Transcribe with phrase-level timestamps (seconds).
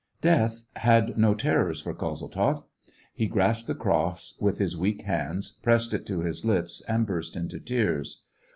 [0.21, 2.63] Death had no terrors for Kozeltzoff.
[3.13, 7.35] He grasped the cross with his weak hands, pressed it to his lips, and burst
[7.35, 8.23] into tears.